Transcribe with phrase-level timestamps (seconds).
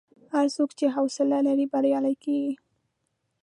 [0.33, 2.53] هر څوک چې حوصله لري، بریالی کېږي.